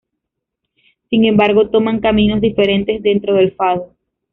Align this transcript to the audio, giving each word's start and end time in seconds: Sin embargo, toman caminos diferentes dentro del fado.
Sin 1.11 1.25
embargo, 1.25 1.69
toman 1.69 1.99
caminos 1.99 2.41
diferentes 2.41 3.03
dentro 3.03 3.35
del 3.35 3.51
fado. 3.53 3.93